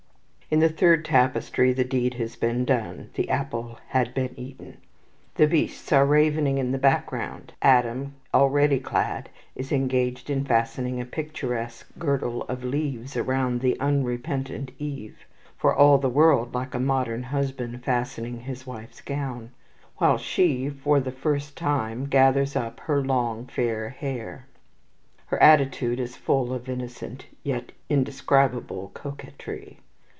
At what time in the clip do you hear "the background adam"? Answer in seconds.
6.73-8.15